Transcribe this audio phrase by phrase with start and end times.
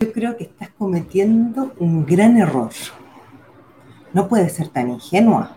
[0.00, 2.70] Yo creo que estás cometiendo un gran error.
[4.14, 5.54] No puedes ser tan ingenua.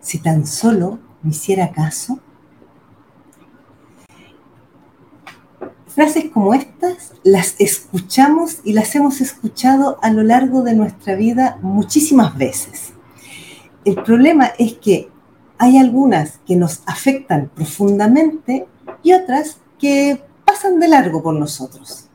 [0.00, 2.20] Si tan solo me hiciera caso,
[5.88, 11.58] frases como estas las escuchamos y las hemos escuchado a lo largo de nuestra vida
[11.62, 12.92] muchísimas veces.
[13.84, 15.10] El problema es que
[15.58, 18.68] hay algunas que nos afectan profundamente
[19.02, 22.09] y otras que pasan de largo por nosotros.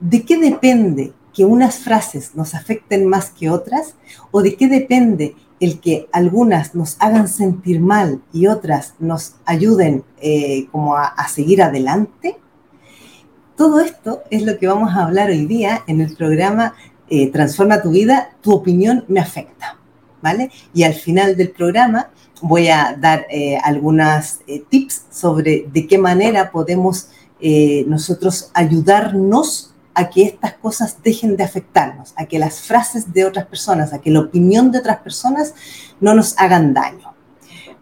[0.00, 3.94] ¿De qué depende que unas frases nos afecten más que otras?
[4.30, 10.04] ¿O de qué depende el que algunas nos hagan sentir mal y otras nos ayuden
[10.20, 12.36] eh, como a, seguir adelante?
[13.56, 16.74] Todo esto es lo que vamos a hablar hoy día en el programa
[17.10, 19.78] eh, Transforma tu vida, tu opinión me afecta.
[20.20, 20.50] ¿Vale?
[20.74, 22.10] Y al final del programa
[22.42, 27.08] voy a dar eh, algunas eh, tips sobre de qué manera podemos
[27.86, 33.46] nosotros ayudarnos a que estas cosas dejen de afectarnos, a que las frases de otras
[33.46, 35.54] personas, a que la opinión de otras personas
[36.00, 37.14] no nos hagan daño.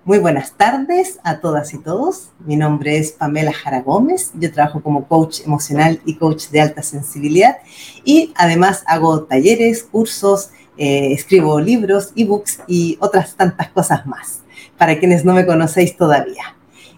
[0.03, 2.31] Muy buenas tardes a todas y todos.
[2.39, 4.31] Mi nombre es Pamela Jara Gómez.
[4.33, 7.59] Yo trabajo como coach emocional y coach de alta sensibilidad
[8.03, 14.41] y además hago talleres, cursos, escribo libros, ebooks y otras tantas cosas más
[14.79, 16.56] para quienes no me conocéis todavía.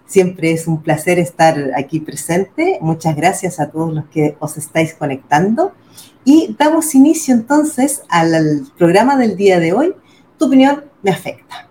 [0.09, 2.79] Siempre es un placer estar aquí presente.
[2.81, 5.75] Muchas gracias a todos los que os estáis conectando.
[6.25, 9.95] Y damos inicio entonces al, programa del día de hoy.
[10.39, 11.69] Tu opinión me afecta.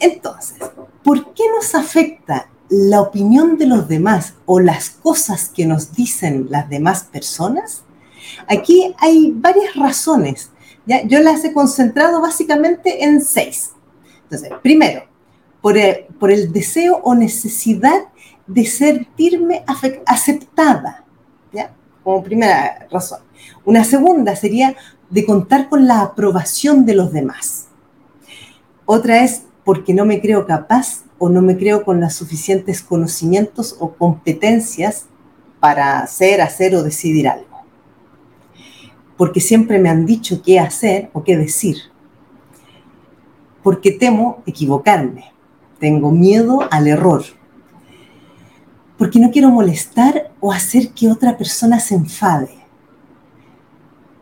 [0.00, 0.56] Entonces,
[1.02, 6.46] ¿por qué nos afecta la opinión de los demás o las cosas que nos dicen
[6.48, 7.84] las demás personas?
[8.48, 10.52] Aquí hay varias razones.
[10.86, 13.72] Yo las he concentrado básicamente en seis.
[14.22, 15.02] Entonces, primero,
[15.64, 15.78] por
[16.30, 18.08] el, deseo o necesidad
[18.46, 19.64] de sentirme
[20.04, 21.06] aceptada,
[21.54, 21.72] ¿ya?
[22.02, 23.20] Como primera razón.
[23.64, 24.76] Una segunda sería
[25.08, 27.68] de contar con la aprobación de los demás.
[28.84, 33.74] Otra es porque no me creo capaz o no me creo con los suficientes conocimientos
[33.80, 35.06] o competencias
[35.60, 37.62] para hacer, hacer o decidir algo.
[39.16, 41.94] Porque siempre me han dicho qué hacer o qué decir
[43.64, 45.32] porque temo equivocarme,
[45.84, 47.22] tengo miedo al error,
[48.96, 52.54] porque no quiero molestar o hacer que otra persona se enfade.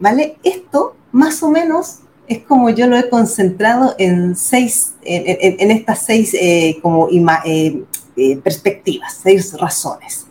[0.00, 0.38] ¿Vale?
[0.42, 6.34] Esto más o menos es como yo lo he concentrado en seis, en, estas seis
[6.34, 7.84] eh, como eh,
[8.16, 10.26] eh, perspectivas, seis razones.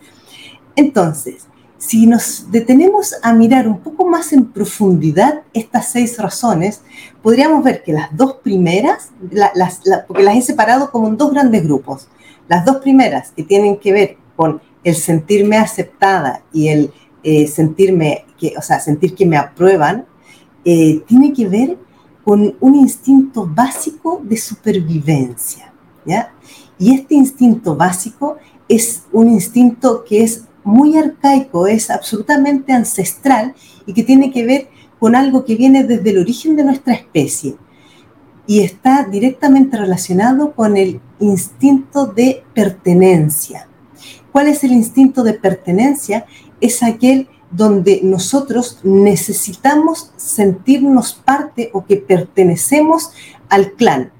[0.76, 1.46] Entonces,
[1.82, 6.80] si nos detenemos a mirar un poco más en profundidad estas seis razones,
[7.24, 9.10] podríamos ver que las dos primeras,
[10.06, 12.06] porque las he separado como en dos grandes grupos,
[12.46, 16.92] las dos primeras que tienen que ver con el sentirme aceptada y el
[17.24, 20.06] eh, sentirme, que, o sea, sentir que me aprueban,
[20.64, 21.78] eh, tiene que ver
[22.22, 25.74] con un instinto básico de supervivencia,
[26.06, 26.32] ¿ya?
[26.78, 28.36] Y este instinto básico
[28.68, 33.54] es un instinto que es muy arcaico, es absolutamente ancestral
[33.86, 34.68] y que tiene que ver
[34.98, 37.56] con algo que viene desde el origen de nuestra especie
[38.46, 43.68] y está directamente relacionado con el instinto de pertenencia.
[44.32, 46.26] ¿Cuál es el instinto de pertenencia?
[46.60, 53.10] Es aquel donde nosotros necesitamos sentirnos parte o que pertenecemos
[53.48, 54.10] al clan,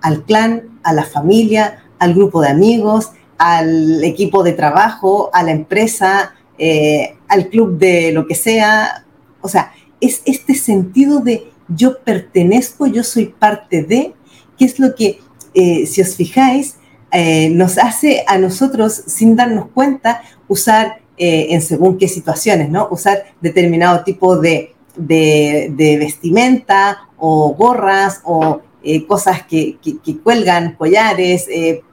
[0.00, 5.52] al clan, a la familia, al grupo de amigos, al equipo de trabajo, a la
[5.52, 9.06] empresa, eh, al club de lo que sea.
[9.40, 14.12] O sea, es este sentido de yo pertenezco, yo soy parte de,
[14.58, 15.20] que es lo que,
[15.54, 16.76] eh, si os fijáis,
[17.12, 22.88] eh, nos hace a nosotros, sin darnos cuenta, usar en según qué situaciones, ¿no?
[22.90, 28.62] Usar determinado tipo de, de, vestimenta o gorras o
[29.06, 31.46] cosas que, que, cuelgan, collares,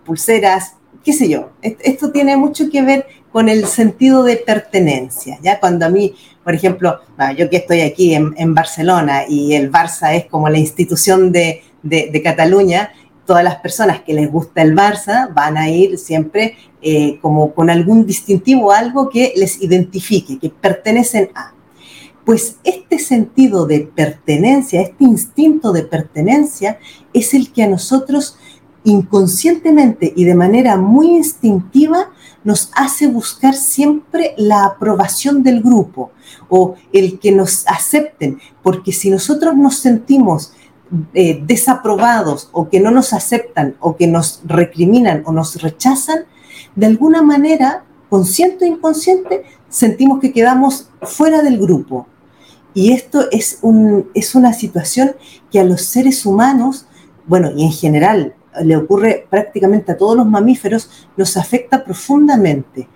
[0.06, 0.77] pulseras,
[1.08, 5.58] qué sé yo, esto tiene mucho que ver con el sentido de pertenencia, ¿ya?
[5.58, 6.14] Cuando a mí,
[6.44, 7.00] por ejemplo,
[7.38, 11.64] yo que estoy aquí en, Barcelona y el Barça es como la institución de,
[12.22, 12.92] Cataluña,
[13.26, 17.70] todas las personas que les gusta el Barça van a ir siempre eh, como con
[17.70, 21.54] algún distintivo, algo que les identifique, que pertenecen a.
[22.26, 26.80] Pues este sentido de pertenencia, este instinto de pertenencia,
[27.14, 28.38] es el que a nosotros
[28.88, 32.10] inconscientemente y de manera muy instintiva
[32.46, 36.12] nos hace buscar siempre la aprobación del grupo
[36.48, 40.54] o el que nos acepten, porque si nosotros nos sentimos
[41.14, 46.20] eh, desaprobados o que no nos aceptan o que nos recriminan o nos rechazan,
[46.78, 52.08] de alguna manera, consciente o inconsciente, sentimos que quedamos fuera del grupo.
[52.74, 55.18] Y esto es, un, es una situación
[55.52, 56.86] que a los seres humanos,
[57.26, 62.88] bueno, y en general le ocurre prácticamente a todos los mamíferos, nos afecta profundamente.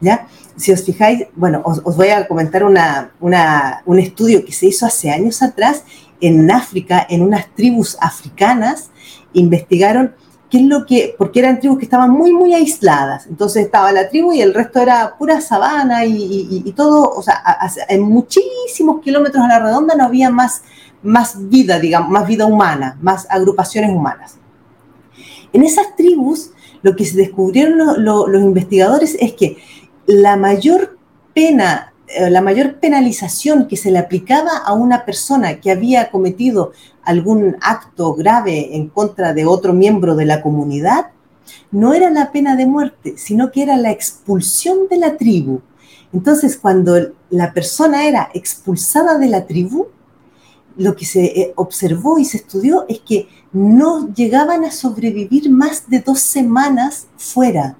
[0.00, 0.26] ¿ya?
[0.56, 5.10] Si os fijáis, bueno, os, voy a comentar una, un estudio que se hizo hace
[5.10, 5.84] años atrás
[6.20, 8.90] en África, en unas tribus africanas,
[9.32, 10.14] investigaron
[10.50, 13.26] qué es lo que, porque eran tribus que estaban muy, muy aisladas.
[13.26, 17.42] Entonces estaba la tribu y el resto era pura sabana y, todo, o sea,
[17.88, 20.62] en muchísimos kilómetros a la redonda no había más,
[21.02, 24.38] más vida, digamos, más vida humana, más agrupaciones humanas.
[25.52, 26.50] En esas tribus,
[26.82, 29.58] lo que se descubrieron los investigadores es que
[30.06, 30.98] la mayor
[31.34, 36.72] pena, eh, la mayor penalización que se le aplicaba a una persona que había cometido
[37.02, 41.06] algún acto grave en contra de otro miembro de la comunidad,
[41.70, 45.60] no era la pena de muerte, sino que era la expulsión de la tribu.
[46.12, 49.88] Entonces, cuando la persona era expulsada de la tribu,
[50.78, 55.90] lo que se eh, observó y se estudió es que no llegaban a sobrevivir más
[55.90, 57.76] de dos semanas fuera.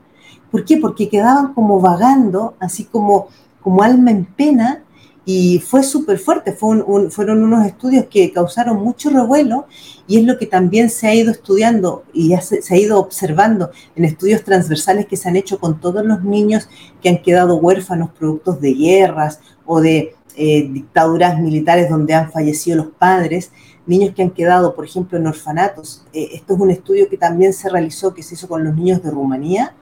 [0.50, 0.76] ¿Por qué?
[0.76, 3.28] Porque quedaban como vagando, así como,
[3.62, 4.82] como alma en pena,
[5.30, 9.66] y fue súper fuerte, fueron unos estudios que causaron mucho revuelo
[10.06, 14.06] y es lo que también se ha ido estudiando y se, ha ido observando en
[14.06, 16.70] estudios transversales que se han hecho con todos los niños
[17.02, 22.76] que han quedado huérfanos productos de guerras o de eh, dictaduras militares donde han fallecido
[22.76, 23.50] los padres,
[23.88, 26.04] niños que han quedado, por ejemplo, en orfanatos.
[26.12, 29.02] Eh, esto es un estudio que también se realizó, que se hizo con los niños
[29.02, 29.74] de Rumanía,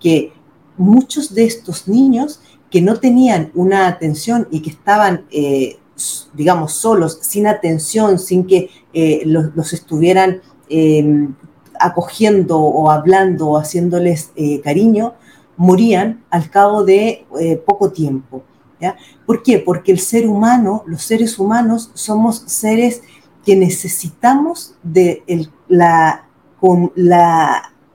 [0.00, 0.32] que
[0.76, 2.40] muchos de estos niños
[2.70, 5.78] que no tenían una atención y que estaban, eh,
[6.32, 11.34] digamos, solos, sin atención, sin que eh, los, estuvieran em,
[11.78, 15.14] acogiendo o hablando o haciéndoles cariño,
[15.56, 17.26] morían al cabo de
[17.66, 18.42] poco tiempo.
[19.26, 19.58] ¿Por qué?
[19.58, 23.02] Porque el ser humano, los seres humanos, somos seres
[23.44, 25.22] que necesitamos de
[25.68, 26.26] la,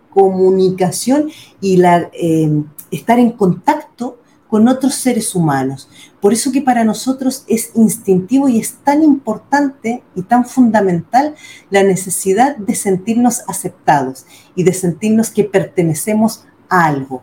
[0.10, 1.30] comunicación
[1.60, 4.18] y em, estar en contacto
[4.48, 5.90] con otros seres humanos.
[6.22, 11.36] Por eso que para nosotros es instintivo y es tan importante y tan fundamental
[11.70, 17.22] la necesidad de sentirnos aceptados y de sentirnos que pertenecemos a algo,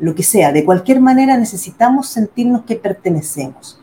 [0.00, 3.78] Lo que sea, de cualquier manera necesitamos sentirnos que pertenecemos.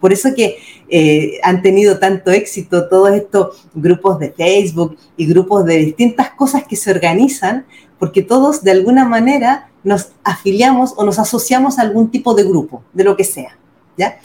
[0.00, 0.58] Por eso que
[0.88, 6.64] eh, han tenido tanto éxito todos estos grupos de Facebook y grupos de distintas cosas
[6.68, 7.66] que se organizan,
[7.98, 12.84] porque todos de alguna manera nos afiliamos o nos asociamos a algún tipo de grupo,
[12.92, 13.58] de lo que sea.
[13.96, 14.20] ¿ya?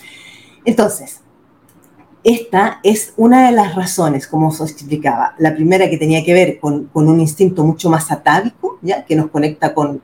[0.64, 1.23] Entonces,
[2.24, 5.36] esta es una de las razones, como os explicaba.
[5.38, 9.04] La primera que tenía que ver con, un instinto mucho más atávico, ¿ya?
[9.04, 10.02] que nos conecta con,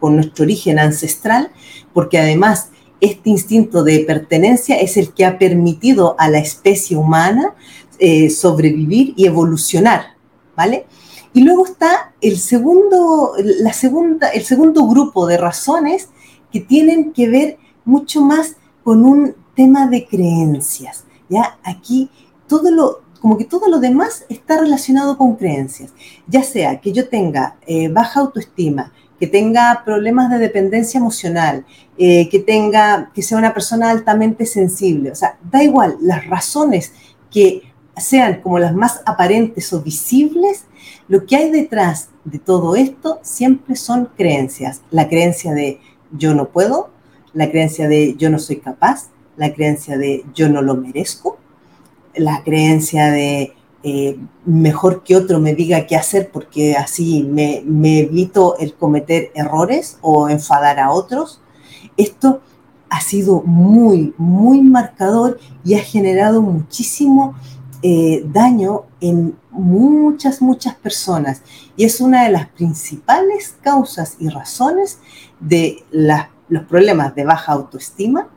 [0.00, 1.50] nuestro origen ancestral,
[1.94, 2.70] porque además
[3.00, 7.54] este instinto de pertenencia es el que ha permitido a la especie humana
[7.98, 10.16] eh, sobrevivir y evolucionar,
[10.56, 10.86] ¿vale?
[11.32, 16.08] Y luego está el segundo, la segunda, el segundo grupo de razones
[16.50, 21.04] que tienen que ver mucho más con un tema de creencias.
[21.30, 21.58] ¿Ya?
[21.62, 22.10] Aquí
[22.46, 25.92] todo lo, como que todo lo demás está relacionado con creencias.
[26.26, 31.64] Ya sea que yo tenga eh, baja autoestima, que tenga problemas de dependencia emocional,
[31.96, 35.12] eh, que tenga, que sea una persona altamente sensible.
[35.12, 36.92] O sea, da igual, las razones
[37.30, 37.62] que
[37.96, 40.64] sean como las más aparentes o visibles,
[41.06, 44.80] lo que hay detrás de todo esto siempre son creencias.
[44.90, 46.90] La creencia de yo no puedo,
[47.34, 49.10] la creencia de yo no soy capaz,
[49.40, 51.38] la creencia de yo no lo merezco,
[52.14, 57.64] la creencia de eh, mejor que otro me diga qué hacer porque así me,
[58.00, 61.40] evito el cometer errores o enfadar a otros.
[61.96, 62.42] Esto
[62.90, 67.34] ha sido muy, muy marcador y ha generado muchísimo
[67.82, 71.40] eh, daño en muchas, muchas personas.
[71.78, 74.98] Y es una de las principales causas y razones
[75.40, 78.28] de los problemas de baja autoestima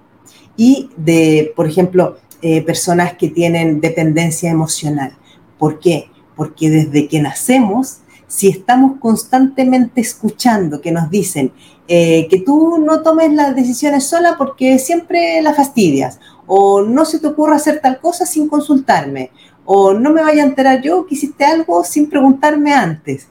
[0.55, 5.15] y de, por ejemplo, eh, personas que tienen dependencia emocional.
[5.57, 6.09] ¿Por qué?
[6.35, 11.53] Porque desde que nacemos, si estamos constantemente escuchando que nos dicen
[11.87, 17.19] eh, que tú no tomes las decisiones sola porque siempre la fastidias, o no se
[17.19, 19.31] te ocurra hacer tal cosa sin consultarme,
[19.65, 23.27] o no me vaya a enterar yo que hiciste algo sin preguntarme antes.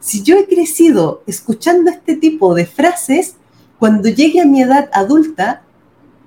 [0.00, 3.36] si yo he crecido escuchando este tipo de frases,
[3.78, 5.62] cuando llegue a mi edad adulta,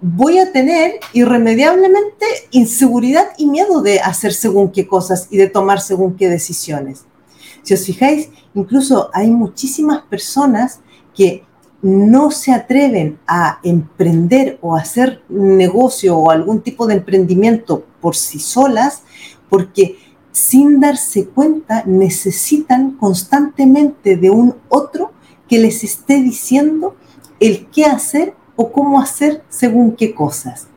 [0.06, 5.80] voy a tener irremediablemente inseguridad y miedo de hacer según qué cosas y de tomar
[5.80, 7.06] según qué decisiones.
[7.64, 10.82] Si os fijáis, incluso hay muchísimas personas
[11.16, 11.46] que
[11.82, 18.40] no se atreven a emprender o hacer negocio o algún tipo de emprendimiento por sí
[18.40, 19.04] solas,
[19.50, 19.98] porque
[20.34, 25.14] sin darse cuenta necesitan constantemente de un otro
[25.48, 26.98] que les esté diciendo
[27.40, 30.68] el qué hacer o cómo hacer según qué cosas.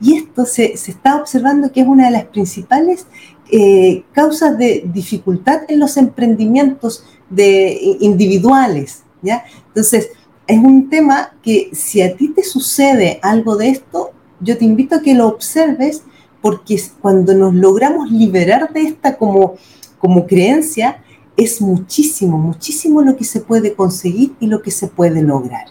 [0.00, 3.06] Y esto se, está observando que es una de las principales
[3.50, 9.02] eh, causas de dificultad en los emprendimientos de, individuales.
[9.22, 9.44] ¿ya?
[9.68, 10.10] Entonces,
[10.46, 14.10] es un tema que si a ti te sucede algo de esto,
[14.40, 16.02] yo te invito a que lo observes
[16.40, 19.54] porque cuando nos logramos liberar de esta como,
[19.98, 21.02] como creencia,
[21.36, 25.66] es muchísimo, muchísimo lo que se puede conseguir y lo que se puede lograr.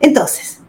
[0.00, 0.60] Entonces,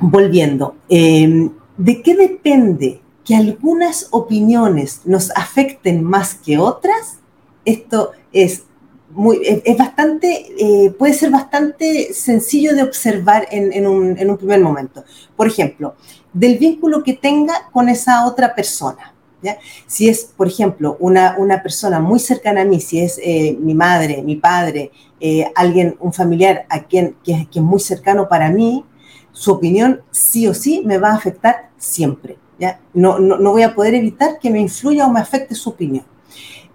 [0.00, 7.18] volviendo, em, ¿de qué depende que algunas opiniones nos afecten más que otras?
[7.64, 8.64] Esto es
[9.10, 14.60] muy, es, bastante, eh, puede ser bastante sencillo de observar en, un, en, un, primer
[14.60, 15.04] momento.
[15.36, 15.94] Por ejemplo,
[16.32, 19.14] del vínculo que tenga con esa otra persona.
[19.42, 19.58] ¿Ya?
[19.86, 23.74] Si es, por ejemplo, una, una, persona muy cercana a mí, si es eh, mi
[23.74, 24.90] madre, mi padre,
[25.20, 28.84] eh, alguien, un familiar a quien, que, que, es muy cercano para mí,
[29.32, 32.36] su opinión sí o sí me va a afectar siempre.
[32.58, 32.80] ¿ya?
[32.94, 36.04] No, no, no voy a poder evitar que me influya o me afecte su opinión.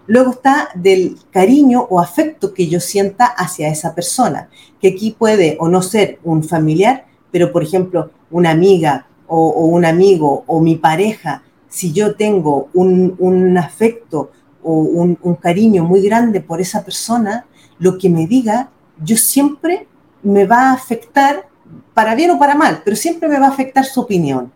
[0.06, 5.56] Luego está del cariño o afecto que yo sienta hacia esa persona, que aquí puede
[5.60, 10.76] o no ser un familiar, pero por ejemplo, una amiga o, un amigo o mi
[10.76, 11.42] pareja,
[11.74, 14.30] si yo tengo un, afecto
[14.62, 17.46] o un, cariño muy grande por esa persona,
[17.80, 18.70] lo que me diga,
[19.02, 19.88] yo siempre
[20.22, 21.48] me va a afectar,
[21.92, 24.52] para bien o para mal, pero siempre me va a afectar su opinión,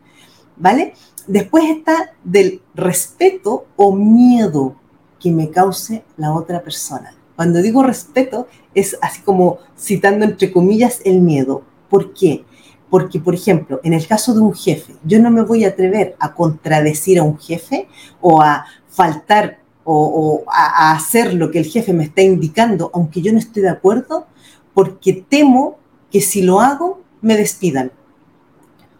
[0.56, 0.94] ¿vale?
[1.26, 4.76] Después está del respeto o miedo
[5.18, 7.16] que me cause la otra persona.
[7.34, 11.64] Cuando digo respeto, es así como citando entre comillas el miedo.
[11.90, 12.44] ¿Por qué?
[12.90, 16.16] Porque, por ejemplo, en el caso de un jefe, yo no me voy a atrever
[16.18, 17.88] a contradecir a un jefe
[18.20, 19.58] o a faltar
[19.90, 23.70] o, a, hacer lo que el jefe me está indicando, aunque yo no esté de
[23.70, 24.26] acuerdo,
[24.74, 25.78] porque temo
[26.10, 27.92] que si lo hago, me despidan.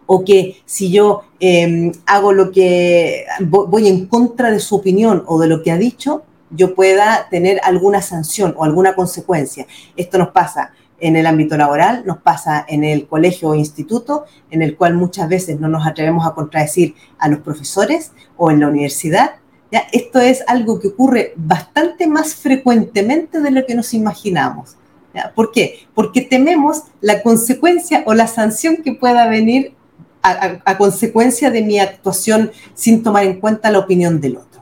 [0.07, 5.39] O que si yo em, hago lo que voy en contra de su opinión o
[5.39, 9.67] de lo que ha dicho, yo pueda tener alguna sanción o alguna consecuencia.
[9.95, 14.61] Esto nos pasa en el ámbito laboral, nos pasa en el colegio o instituto, en
[14.61, 18.67] el cual muchas veces no nos atrevemos a contradecir a los profesores o en la
[18.67, 19.35] universidad.
[19.71, 19.83] ¿ya?
[19.91, 24.75] Esto es algo que ocurre bastante más frecuentemente de lo que nos imaginamos.
[25.13, 25.31] ¿ya?
[25.33, 25.87] ¿Por qué?
[25.93, 29.73] Porque tememos la consecuencia o la sanción que pueda venir
[30.21, 34.61] a, a consecuencia de mi actuación sin tomar en cuenta la opinión del otro.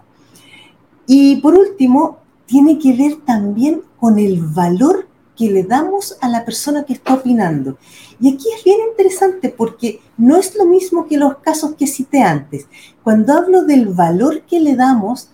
[1.07, 6.43] Y por último, tiene que ver también con el valor que le damos a la
[6.43, 7.77] persona que está opinando.
[8.19, 12.21] Y aquí es bien interesante porque no es lo mismo que los casos que cité
[12.21, 12.67] antes.
[13.03, 15.29] Cuando hablo del valor que le damos,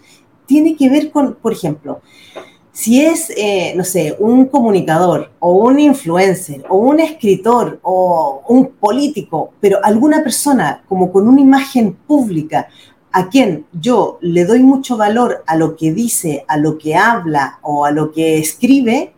[0.46, 2.02] tiene que ver con, por ejemplo,
[2.74, 8.72] si es, eh, no sé, un comunicador o un influencer o un escritor o un
[8.72, 12.68] político, pero alguna persona como con una imagen pública
[13.12, 17.60] a quien yo le doy mucho valor a lo que dice, a lo que habla
[17.62, 19.14] o a lo que escribe,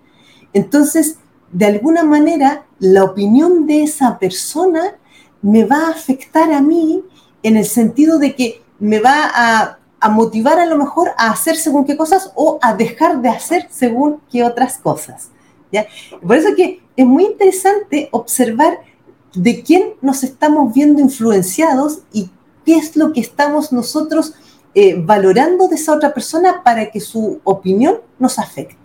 [0.55, 1.17] entonces,
[1.51, 4.95] de alguna manera, la opinión de esa persona
[5.41, 7.03] me va a afectar a mí
[7.43, 11.83] en el sentido de que me va a, motivar a lo mejor a hacer según
[11.83, 15.29] qué cosas o a dejar de hacer según qué otras cosas.
[16.21, 18.79] Por eso que es muy interesante observar
[19.33, 22.29] de quién nos estamos viendo influenciados y
[22.65, 24.35] qué es lo que estamos nosotros
[24.75, 28.84] eh, valorando de esa otra persona para que su opinión nos afecte.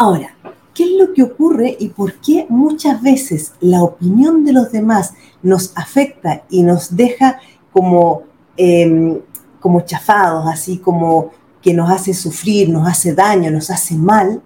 [0.00, 0.32] Ahora,
[0.74, 5.12] ¿qué es lo que ocurre y por qué muchas veces la opinión de los demás
[5.42, 7.40] nos afecta y nos deja
[7.72, 8.22] como,
[8.56, 9.18] em,
[9.58, 14.40] como chafados, así como que nos hace sufrir, nos hace daño, nos hace mal?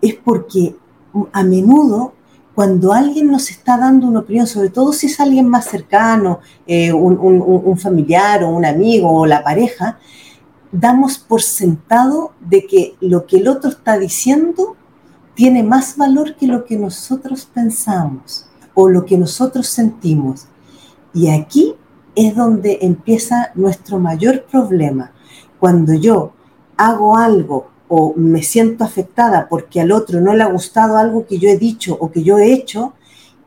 [0.00, 0.76] Es porque
[1.32, 2.12] a menudo
[2.54, 6.92] cuando alguien nos está dando una opinión, sobre todo si es alguien más cercano, eh,
[6.92, 9.98] un, un, familiar o un amigo o la pareja,
[10.72, 14.76] damos por sentado de que lo que el otro está diciendo
[15.34, 20.46] tiene más valor que lo que nosotros pensamos o lo que nosotros sentimos.
[21.12, 21.74] Y aquí
[22.14, 25.12] es donde empieza nuestro mayor problema.
[25.58, 26.32] Cuando yo
[26.76, 31.38] hago algo o me siento afectada porque al otro no le ha gustado algo que
[31.38, 32.94] yo he dicho o que yo he hecho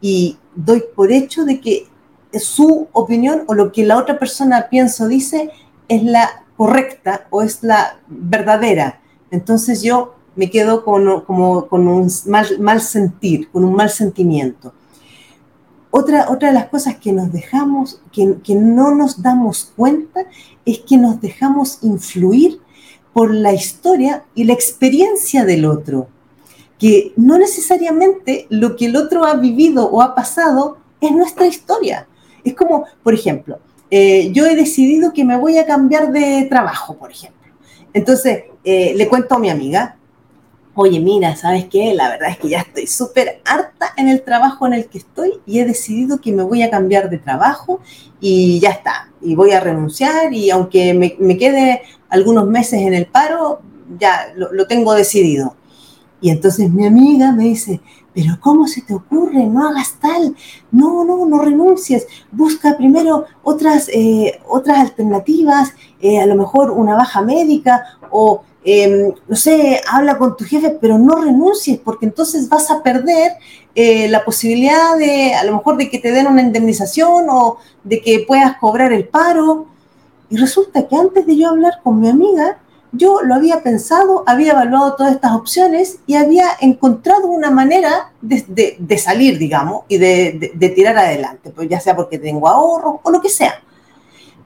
[0.01, 1.87] y doy por hecho de que
[2.33, 5.51] su opinión o lo que la otra persona piensa o dice
[5.87, 9.01] es la correcta o es la verdadera.
[9.31, 14.73] Entonces yo me quedo con, un mal, mal, sentir, con un mal sentimiento.
[15.91, 20.21] Otra, otra de las cosas que nos dejamos, que, que no nos damos cuenta,
[20.65, 22.59] es que nos dejamos influir
[23.13, 26.07] por la historia y la experiencia del otro,
[26.79, 32.07] que no necesariamente lo que el otro ha vivido o ha pasado es nuestra historia.
[32.43, 33.59] Es como, por ejemplo,
[33.95, 37.53] eh, yo he decidido que me voy a cambiar de trabajo, por ejemplo.
[37.93, 39.97] Entonces, eh, le cuento a mi amiga,
[40.73, 41.93] oye, mira, ¿sabes qué?
[41.93, 45.33] La verdad es que ya estoy súper harta en el trabajo en el que estoy
[45.45, 47.81] y he decidido que me voy a cambiar de trabajo
[48.19, 49.11] y ya está.
[49.21, 53.61] Y voy a renunciar y aunque me, quede algunos meses en el paro,
[53.99, 55.55] ya lo tengo decidido.
[56.19, 57.79] Y entonces mi amiga me dice,
[58.13, 59.45] pero ¿cómo se te ocurre?
[59.45, 60.35] No hagas tal.
[60.71, 62.07] No, no, no renuncies.
[62.31, 69.13] Busca primero otras, eh, otras alternativas, eh, a lo mejor una baja médica o, em,
[69.27, 73.33] no sé, habla con tu jefe, pero no renuncies porque entonces vas a perder
[73.75, 78.01] eh, la posibilidad de, a lo mejor, de que te den una indemnización o de
[78.01, 79.67] que puedas cobrar el paro.
[80.29, 82.59] Y resulta que antes de yo hablar con mi amiga,
[82.93, 88.97] yo lo había pensado, había evaluado todas estas opciones y había encontrado una manera de,
[88.97, 93.29] salir, digamos, y de, tirar adelante, pues ya sea porque tengo ahorro o lo que
[93.29, 93.61] sea.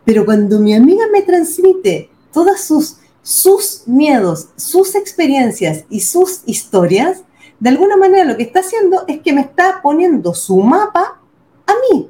[0.06, 7.24] Pero cuando mi amiga me transmite todas sus, sus miedos, sus experiencias y sus historias,
[7.60, 11.20] de alguna manera lo que está haciendo es que me está poniendo su mapa
[11.66, 12.10] a mí.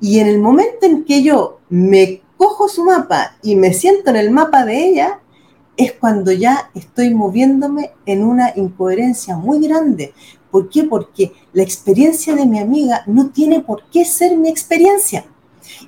[0.00, 4.16] Y en el momento en que yo me cojo su mapa y me siento en
[4.16, 5.20] el mapa de ella,
[5.76, 10.14] es cuando ya estoy moviéndome en una incoherencia muy grande.
[10.50, 10.84] ¿Por qué?
[10.84, 15.26] Porque la experiencia de mi amiga no tiene por qué ser mi experiencia.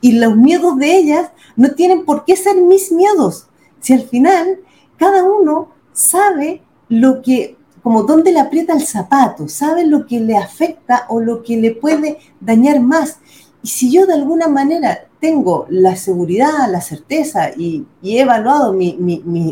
[0.01, 3.47] Y los miedos de ellas no tienen por qué ser mis miedos.
[3.81, 4.61] Si al final
[4.97, 10.37] cada uno sabe lo que, como dónde le aprieta el zapato, sabe lo que le
[10.37, 13.19] afecta o lo que le puede dañar más.
[13.63, 18.97] Y si yo de alguna manera tengo la seguridad, la certeza y, he evaluado mis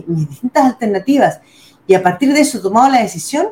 [0.07, 1.41] distintas alternativas
[1.89, 3.49] y a partir de eso he tomado la decisión,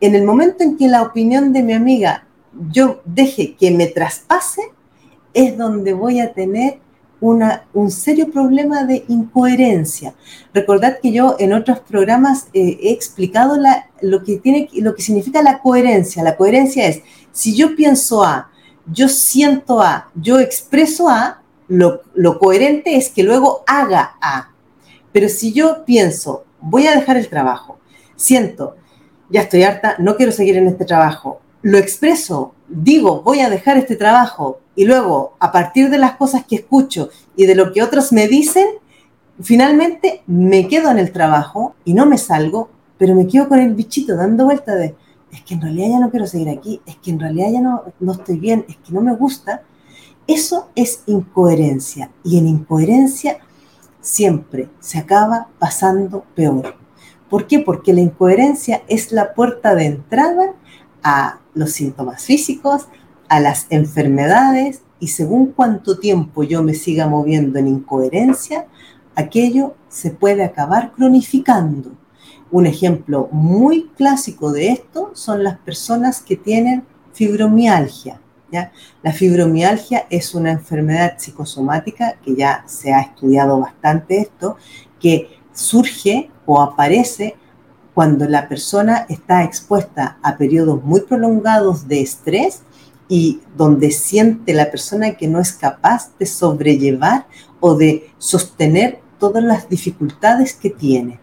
[0.00, 2.26] en el momento en que la opinión de mi amiga
[2.70, 4.60] yo deje que me traspase,
[5.32, 6.80] es donde voy a tener
[7.20, 10.14] una, un serio problema de incoherencia.
[10.52, 13.56] Recordad que yo en otros programas eh, he explicado
[14.02, 16.22] lo, que tiene, lo que significa la coherencia.
[16.22, 17.00] La coherencia es,
[17.32, 18.50] si yo pienso A,
[18.92, 22.02] yo siento A, yo expreso A, lo,
[22.38, 24.50] coherente es que luego haga A.
[25.12, 27.78] Pero si yo pienso, voy a dejar el trabajo,
[28.16, 28.76] siento,
[29.30, 33.76] ya estoy harta, no quiero seguir en este trabajo, lo expreso, digo, voy a dejar
[33.76, 37.82] este trabajo y luego, a partir de las cosas que escucho y de lo que
[37.82, 38.66] otros me dicen,
[39.42, 43.74] finalmente me quedo en el trabajo y no me salgo, pero me quedo con el
[43.74, 44.94] bichito dando vuelta de,
[45.32, 47.82] es que en realidad ya no quiero seguir aquí, es que en realidad ya no,
[48.00, 49.62] no estoy bien, es que no me gusta,
[50.26, 53.38] eso es incoherencia y en incoherencia
[54.00, 56.76] siempre se acaba pasando peor.
[57.28, 57.58] ¿Por qué?
[57.60, 60.54] Porque la incoherencia es la puerta de entrada
[61.02, 62.88] a los síntomas físicos,
[63.28, 68.66] a las enfermedades y según cuánto tiempo yo me siga moviendo en incoherencia,
[69.14, 71.92] aquello se puede acabar cronificando
[72.50, 78.20] un ejemplo muy clásico de esto son las personas que tienen fibromialgia.
[79.02, 84.56] La fibromialgia es una enfermedad psicosomática que ya se ha estudiado bastante esto,
[84.98, 87.36] que surge o aparece
[87.92, 92.62] cuando la persona está expuesta a periodos muy prolongados de estrés
[93.08, 97.26] y donde siente la persona que no es capaz de sobrellevar
[97.60, 101.20] o de sostener todas las dificultades que tiene.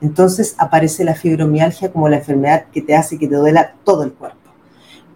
[0.00, 4.12] Entonces aparece la fibromialgia como la enfermedad que te hace que te duela todo el
[4.12, 4.38] cuerpo.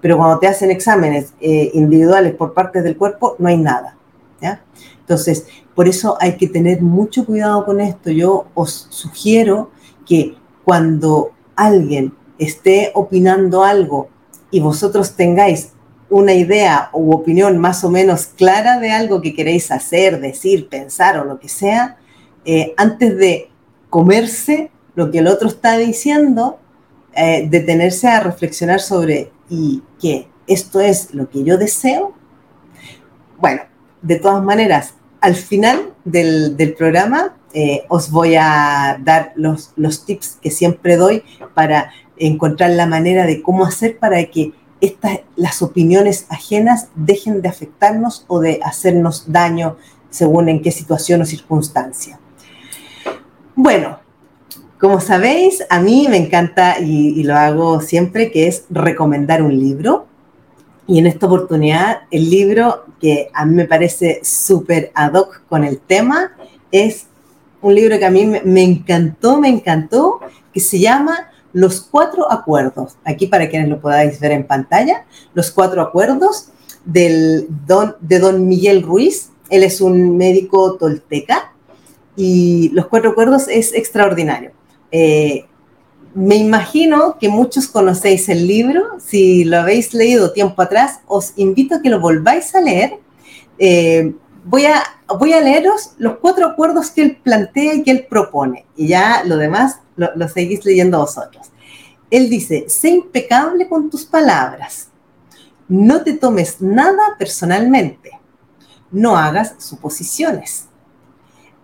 [0.01, 3.96] Pero cuando te hacen exámenes eh, individuales por partes del cuerpo, no hay nada.
[5.01, 8.11] Entonces, por eso hay que tener mucho cuidado con esto.
[8.11, 9.70] Yo os sugiero
[10.07, 14.09] que cuando alguien esté opinando algo
[14.51, 15.73] y vosotros tengáis
[16.09, 21.18] una idea u opinión más o menos clara de algo que queréis hacer, decir, pensar
[21.18, 21.96] o lo que sea,
[22.44, 23.51] eh, antes de
[23.90, 26.59] comerse lo que el otro está diciendo,
[27.14, 32.14] eh, detenerse a reflexionar sobre y que esto es lo que yo deseo.
[33.38, 33.62] Bueno,
[34.03, 40.38] de todas maneras, al final del, programa eh, os voy a dar los, los tips
[40.40, 41.22] que siempre doy
[41.55, 47.48] para encontrar la manera de cómo hacer para que estas, las opiniones ajenas dejen de
[47.48, 49.76] afectarnos o de hacernos daño
[50.11, 52.18] según en qué situación o circunstancia.
[53.55, 53.99] Bueno,
[54.79, 60.07] Como sabéis, a mí me encanta y, lo hago siempre, que es recomendar un libro.
[60.87, 65.65] Y en esta oportunidad, el libro que a mí me parece súper ad hoc con
[65.65, 66.33] el tema
[66.73, 67.09] es
[67.61, 72.97] un libro que a mí me encantó, me encantó, que se llama Los Cuatro Acuerdos.
[73.05, 76.49] Aquí para quienes lo podáis ver en pantalla, Los Cuatro Acuerdos
[76.87, 77.49] del
[78.01, 79.29] de don Miguel Ruiz.
[79.51, 81.53] Él es un médico tolteca
[82.16, 84.53] y Los Cuatro Acuerdos es extraordinario.
[84.90, 85.46] Eh,
[86.14, 88.99] me imagino que muchos conocéis el libro.
[88.99, 92.99] Si lo habéis leído tiempo atrás, os invito a que lo volváis a leer.
[93.59, 94.83] Eh, voy, a,
[95.18, 98.66] voy a leeros los cuatro acuerdos que él plantea y que él propone.
[98.77, 101.46] Y ya lo demás lo, lo seguís leyendo vosotros.
[102.11, 104.88] Él dice, sé impecable con tus palabras.
[105.68, 108.11] No te tomes nada personalmente.
[108.90, 110.66] No hagas suposiciones.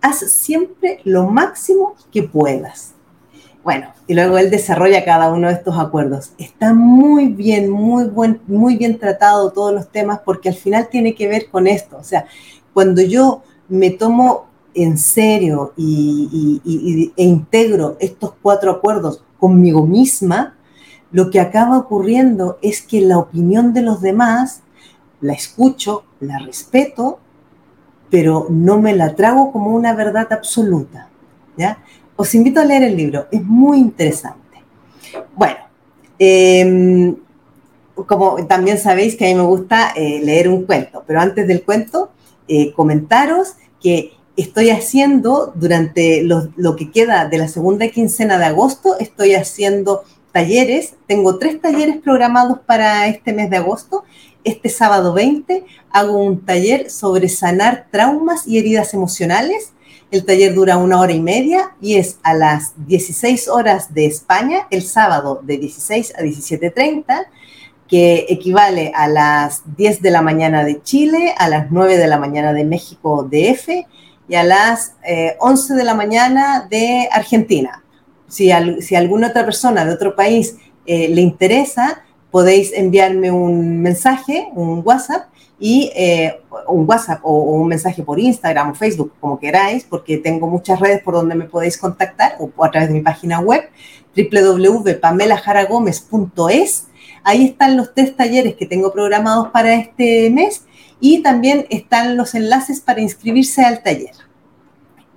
[0.06, 2.96] Haz siempre lo máximo que puedas
[3.66, 6.30] bueno, y luego él desarrolla cada uno de estos acuerdos.
[6.38, 11.16] Está muy bien, muy, buen, muy bien tratado todos los temas porque al final tiene
[11.16, 11.96] que ver con esto.
[11.96, 12.26] O sea,
[12.72, 20.54] cuando yo me tomo en serio y, e integro estos cuatro acuerdos conmigo misma,
[21.10, 24.62] lo que acaba ocurriendo es que la opinión de los demás
[25.20, 27.18] la escucho, la respeto,
[28.16, 31.10] pero no me la trago como una verdad absoluta.
[31.58, 31.76] ¿ya?
[32.16, 34.62] os invito a leer el libro, es muy interesante.
[35.34, 35.58] Bueno,
[36.18, 37.14] em,
[37.94, 41.62] como también sabéis que a mí me gusta eh, leer un cuento, pero antes del
[41.62, 42.10] cuento,
[42.48, 48.98] eh, comentaros que estoy haciendo durante lo, que queda de la segunda quincena de agosto,
[48.98, 50.04] estoy haciendo
[50.36, 54.04] talleres, tengo tres talleres programados para este mes de agosto.
[54.44, 59.72] Este sábado 20 hago un taller sobre sanar traumas y heridas emocionales
[60.10, 64.68] el taller dura una hora y media y es a las 16 horas de España,
[64.70, 67.26] el sábado de 16 a 17.30,
[67.88, 72.18] que equivale a las 10 de la mañana de Chile, a las 9 de la
[72.18, 73.68] mañana de México DF
[74.28, 74.94] y a las
[75.40, 77.82] 11 eh, de la mañana de Argentina.
[78.28, 84.82] Si, alguna otra persona de otro país eh, le interesa, podéis enviarme un mensaje, un
[84.84, 90.18] WhatsApp, y eh, un WhatsApp o, un mensaje por Instagram o Facebook, como queráis, porque
[90.18, 93.62] tengo muchas redes por donde me podéis contactar o, a través de mi página web
[94.14, 96.88] www.pamelajaragomez.es.
[97.22, 100.64] Ahí están los tres talleres que tengo programados para este mes
[101.00, 104.25] y también están los enlaces para inscribirse al taller.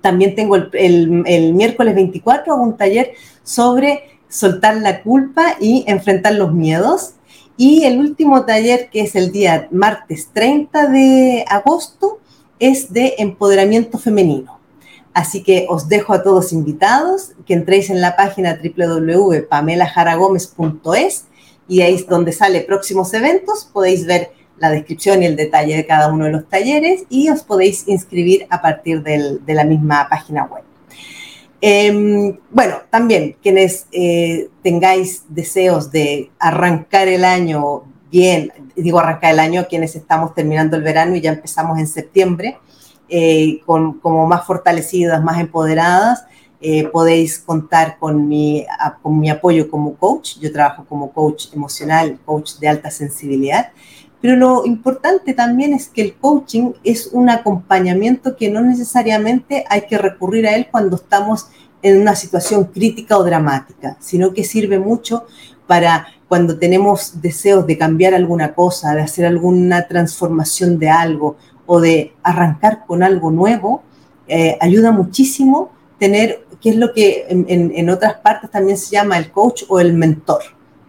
[0.00, 7.14] También tengo el, miércoles 24 un taller sobre soltar la culpa y enfrentar los miedos
[7.56, 12.20] y el último taller, que es el día martes 30 de agosto,
[12.58, 14.58] es de empoderamiento femenino.
[15.12, 21.24] Así que os dejo a todos invitados, que entréis en la página www.pamelajaragomez.es
[21.68, 23.68] y ahí es donde sale próximos eventos.
[23.70, 27.42] Podéis ver la descripción y el detalle de cada uno de los talleres y os
[27.42, 30.62] podéis inscribir a partir de la misma página web.
[31.62, 39.40] Em, bueno, también quienes eh, tengáis deseos de arrancar el año bien, digo arrancar el
[39.40, 42.58] año, quienes estamos terminando el verano y ya empezamos en septiembre,
[43.08, 46.24] eh, con, como más fortalecidas, más empoderadas,
[46.62, 48.66] eh, podéis contar con mi,
[49.02, 50.38] con mi apoyo como coach.
[50.40, 53.72] Yo trabajo como coach emocional, coach de alta sensibilidad.
[54.20, 59.82] Pero lo importante también es que el coaching es un acompañamiento que no necesariamente hay
[59.82, 61.46] que recurrir a él cuando estamos
[61.82, 65.24] en una situación crítica o dramática, sino que sirve mucho
[65.66, 71.80] para cuando tenemos deseos de cambiar alguna cosa, de hacer alguna transformación de algo o
[71.80, 73.82] de arrancar con algo nuevo,
[74.28, 79.16] eh, ayuda muchísimo tener, que es lo que en, en otras partes también se llama
[79.16, 80.42] el coach o el mentor.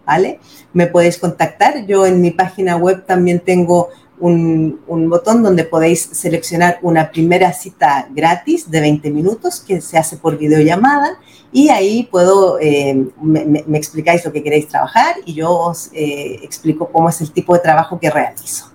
[0.06, 0.40] ¿Vale?
[0.72, 1.86] Me podéis contactar.
[1.86, 3.90] Yo en mi página web también tengo
[4.22, 10.16] un, botón donde podéis seleccionar una primera cita gratis de 20 minutos que se hace
[10.16, 11.18] por videollamada
[11.50, 16.88] y ahí puedo, eh, me, explicáis lo que queréis trabajar y yo os eh, explico
[16.90, 18.70] cómo es el tipo de trabajo que realizo.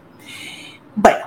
[0.96, 1.26] Bueno,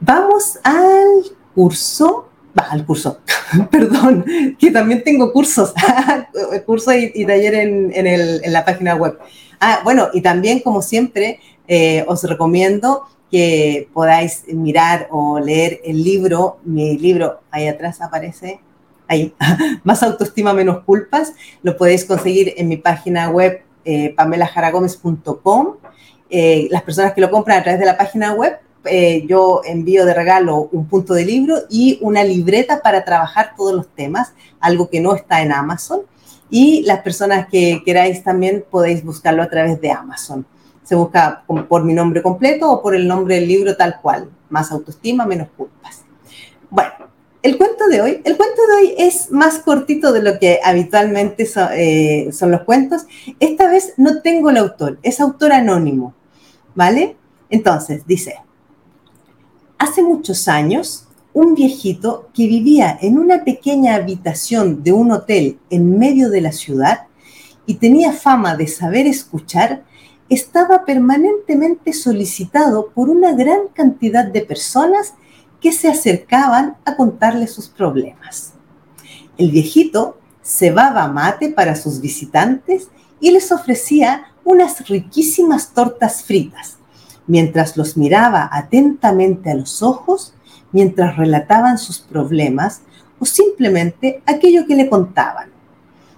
[0.00, 2.27] vamos al curso,
[2.58, 3.20] al curso,
[3.70, 4.24] perdón,
[4.58, 5.72] que también tengo cursos,
[6.66, 9.18] curso y, taller en, en, la página web.
[9.60, 16.02] Ah, bueno, y también, como siempre, eh, os recomiendo que podáis mirar o leer el
[16.02, 18.60] libro, mi libro, ahí atrás aparece,
[19.06, 19.34] ahí,
[19.84, 25.76] Más autoestima, menos culpas, lo podéis conseguir en mi página web eh, pamelajaragomez.com.
[26.30, 28.58] Eh, las personas que lo compran a través de la página web
[28.90, 33.74] eh, yo envío de regalo un punto de libro y una libreta para trabajar todos
[33.74, 36.00] los temas, algo que no está en Amazon.
[36.50, 40.46] Y las personas que queráis también podéis buscarlo a través de Amazon.
[40.82, 44.30] Se busca por mi nombre completo o por el nombre del libro tal cual.
[44.48, 46.04] Más autoestima, menos culpas.
[46.70, 47.08] Bueno,
[47.42, 51.48] el cuento de hoy, el cuento de hoy es más cortito de lo que habitualmente
[51.72, 53.06] eh, son los cuentos.
[53.38, 56.14] Esta vez no tengo el autor, es autor anónimo,
[56.74, 57.16] ¿vale?
[57.48, 58.36] Entonces, dice,
[59.78, 65.98] hace muchos años, un viejito que vivía en una pequeña habitación de un hotel en
[65.98, 67.06] medio de la ciudad
[67.64, 69.84] y tenía fama de saber escuchar,
[70.28, 75.14] estaba permanentemente solicitado por una gran cantidad de personas
[75.60, 78.54] que se acercaban a contarle sus problemas.
[79.36, 82.88] El viejito cebaba mate para sus visitantes
[83.20, 86.77] y les ofrecía unas riquísimas tortas fritas
[87.28, 90.34] mientras los miraba atentamente a los ojos,
[90.72, 92.80] mientras relataban sus problemas
[93.20, 95.50] o simplemente aquello que le contaban.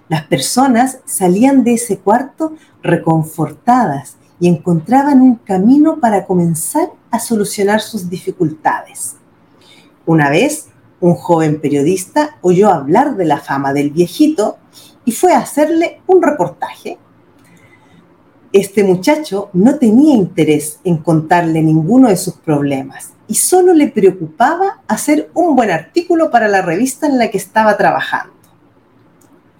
[0.09, 7.79] Las personas salían de ese cuarto reconfortadas y encontraban un camino para comenzar a solucionar
[7.79, 9.15] sus dificultades.
[10.05, 10.67] Una vez,
[10.99, 14.57] un joven periodista oyó hablar de la fama del viejito
[15.05, 16.97] y fue a hacerle un reportaje
[18.53, 24.81] este muchacho no tenía interés en contarle ninguno de sus problemas y solo le preocupaba
[24.87, 28.33] hacer un buen artículo para la revista en la que estaba trabajando.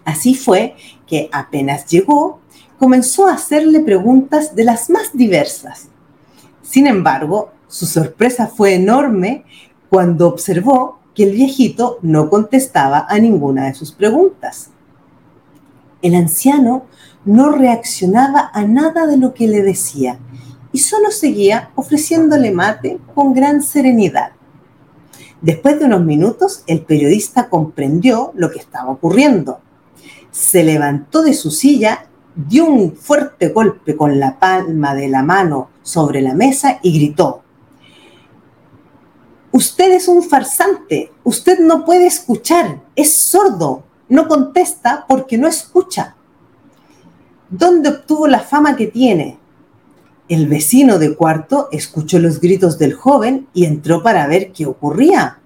[0.04, 0.76] Así fue
[1.08, 2.42] que apenas llegó,
[2.78, 5.88] comenzó a hacerle preguntas de las más diversas.
[6.62, 9.46] Sin embargo, su sorpresa fue enorme
[9.90, 14.70] cuando observó que el viejito no contestaba a ninguna de sus preguntas.
[16.02, 16.86] El anciano
[17.26, 20.20] no reaccionaba a nada de lo que le decía
[20.72, 24.32] y solo seguía ofreciéndole mate con gran serenidad.
[25.42, 29.60] Después de unos minutos, el periodista comprendió lo que estaba ocurriendo.
[30.30, 35.70] Se levantó de su silla, dio un fuerte golpe con la palma de la mano
[35.82, 37.44] sobre la mesa y gritó,
[39.54, 46.16] Usted es un farsante, usted no puede escuchar, es sordo, no contesta porque no escucha.
[47.52, 49.38] ¿Dónde obtuvo la fama que tiene?
[50.30, 55.40] El vecino de cuarto escuchó los gritos del joven y entró para ver qué ocurría.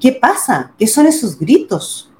[0.00, 0.72] ¿Qué pasa?
[0.78, 2.10] ¿Qué son esos gritos?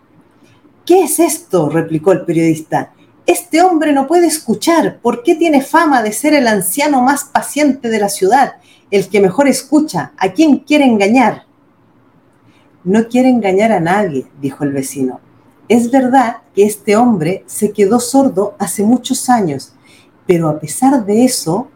[0.85, 1.71] ¿Qué es esto?
[1.71, 2.93] replicó el periodista.
[3.25, 4.99] Este hombre no puede escuchar.
[5.01, 8.57] ¿Por qué tiene fama de ser el anciano más paciente de la ciudad?
[8.91, 10.13] El que mejor escucha.
[10.19, 11.47] ¿A quién quiere engañar?
[12.85, 15.21] No quiere engañar a nadie, dijo el vecino.
[15.69, 19.73] Es verdad que este hombre se quedó sordo hace muchos años,
[20.25, 21.69] pero a pesar de eso,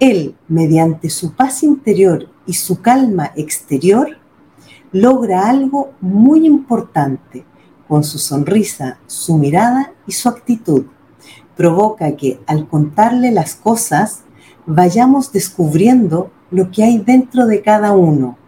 [0.00, 4.18] él, mediante su paz interior y su calma exterior,
[4.90, 7.44] logra algo muy importante
[7.86, 10.86] con su sonrisa, su mirada y su actitud.
[11.56, 14.22] Provoca que al contarle las cosas
[14.66, 18.38] vayamos descubriendo lo que hay dentro de cada uno.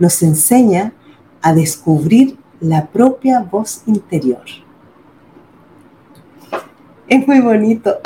[0.00, 0.92] Nos enseña
[1.40, 4.42] a descubrir la propia voz interior.
[7.06, 7.96] Es muy bonito.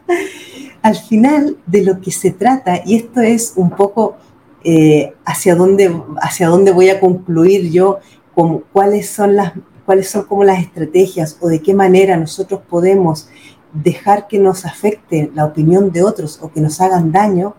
[0.82, 4.16] Al final de lo que se trata, y esto es un poco
[4.64, 7.98] eh, hacia, dónde, hacia dónde voy a concluir yo,
[8.34, 9.52] con cuáles son las
[9.84, 13.28] cuáles son como las estrategias o de qué manera nosotros podemos
[13.72, 17.56] dejar que nos afecte la opinión de otros o que nos hagan daño,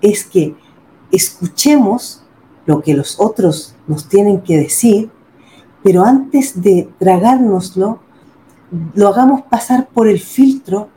[0.00, 0.54] es que
[1.10, 2.22] escuchemos
[2.64, 5.10] lo que los otros nos tienen que decir
[5.84, 8.00] pero antes de tragárnoslo,
[8.94, 10.88] lo hagamos pasar por el filtro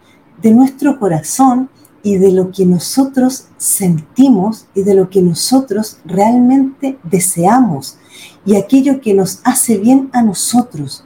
[0.41, 1.69] de nuestro corazón
[2.03, 7.97] y de lo que nosotros sentimos y de lo que nosotros realmente deseamos
[8.45, 11.03] y aquello que nos hace bien a nosotros.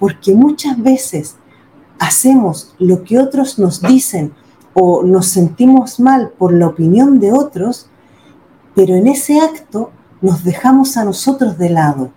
[0.00, 1.36] Porque muchas veces
[2.00, 4.32] hacemos lo que otros nos dicen
[4.74, 7.86] o nos sentimos mal por la opinión de otros,
[8.74, 12.10] pero en ese acto nos dejamos a nosotros de lado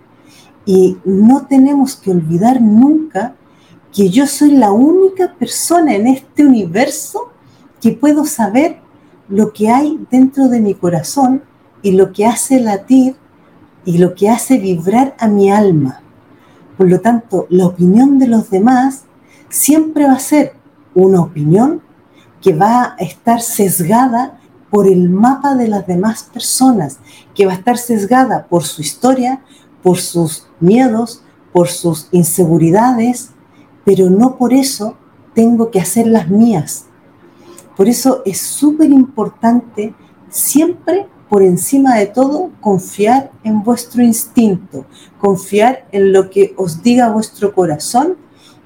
[0.68, 3.34] y no tenemos que olvidar nunca
[3.90, 7.32] que yo soy la única persona en este universo
[7.80, 8.78] que puedo saber
[9.30, 11.42] lo que hay dentro de mi corazón
[11.80, 13.16] y lo que hace latir
[13.86, 16.02] y lo que hace vibrar a mi alma.
[16.76, 19.04] Por lo tanto, la opinión de los demás
[19.48, 20.52] siempre va a ser
[20.94, 21.80] una opinión
[22.42, 26.98] que va a estar sesgada por el mapa de las demás personas,
[27.34, 29.40] que va a estar sesgada por su historia,
[29.88, 33.30] por sus miedos, por sus inseguridades,
[33.86, 34.98] pero no por eso
[35.34, 36.84] tengo que hacer las mías.
[37.74, 39.94] Por eso es súper importante
[40.28, 44.84] siempre por encima de todo, confiar en vuestro instinto,
[45.18, 48.18] confiar en lo que os diga vuestro corazón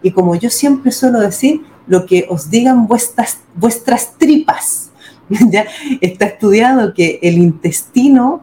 [0.02, 4.90] y como yo siempre suelo decir, lo que os digan vuestras, vuestras tripas.
[5.28, 5.66] ¿Ya?
[6.00, 8.42] Está estudiado que el intestino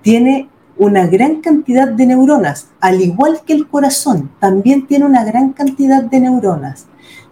[0.00, 0.48] tiene
[0.80, 6.02] una gran cantidad de neuronas, al igual que el corazón, también tiene una gran cantidad
[6.02, 6.86] de neuronas.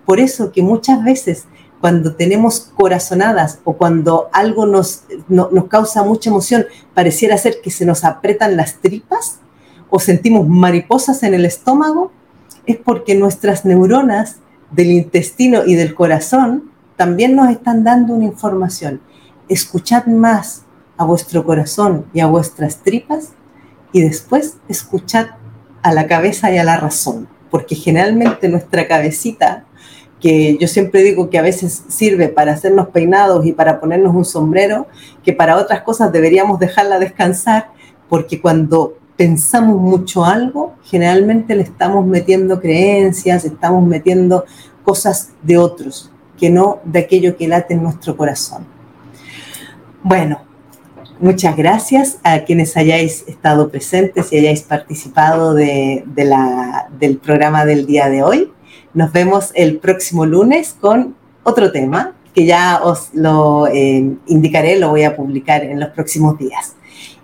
[0.05, 1.47] Por eso que muchas veces
[1.81, 7.87] cuando tenemos corazonadas o cuando algo nos, nos causa mucha emoción, pareciera ser que se
[7.87, 9.39] nos apretan las tripas
[9.89, 12.13] o sentimos mariposas en el estómago,
[12.67, 14.41] es porque nuestras neuronas
[14.73, 19.01] del intestino y del corazón también nos están dando una información.
[19.49, 20.65] Escuchad más
[20.99, 23.31] a vuestro corazón y a vuestras tripas
[23.93, 25.29] y después escuchad
[25.83, 29.65] a la cabeza y a la razón, porque generalmente nuestra cabecita,
[30.21, 34.25] que yo siempre digo que a veces sirve para hacernos peinados y para ponernos un
[34.25, 34.89] sombrero,
[35.25, 37.71] que para otras cosas deberíamos dejarla descansar,
[38.09, 44.45] porque cuando pensamos mucho algo, generalmente le estamos metiendo creencias, estamos metiendo
[44.85, 48.67] cosas de otros, que no de aquello que late en nuestro corazón.
[50.03, 50.48] Bueno,
[51.21, 58.23] muchas gracias a quienes hayáis estado presentes y hayáis participado del programa del día de
[58.23, 58.53] hoy.
[58.95, 64.91] Nos vemos el próximo lunes con otro tema que ya os lo eh, indicaré, lo
[64.91, 66.77] voy a publicar en los próximos días.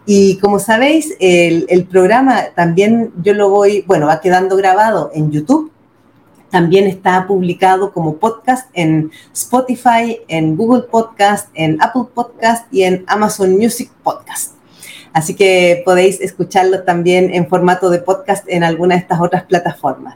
[0.07, 5.31] Y como sabéis, el, el, programa también yo lo voy, bueno, va quedando grabado en
[5.31, 5.71] YouTube.
[6.55, 13.03] También está publicado como podcast en Spotify, en Google Podcast, en Apple Podcast y en
[13.09, 14.53] Amazon Music Podcast.
[15.13, 20.15] Así que podéis escucharlo también en formato de podcast en alguna de estas otras plataformas.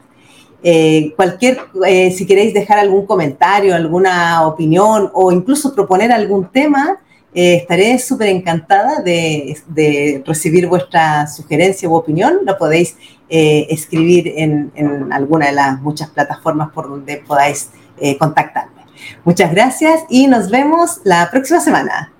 [0.63, 7.01] Eh, cualquier, eh, si queréis dejar algún comentario, alguna opinión o incluso proponer algún tema,
[7.33, 12.39] eh, estaré súper encantada de, recibir vuestra sugerencia u opinión.
[12.45, 12.95] Lo podéis
[13.29, 18.79] eh, escribir en, en, alguna de las muchas plataformas por donde podáis eh, contactarme.
[19.23, 22.11] Muchas gracias y nos vemos la próxima semana.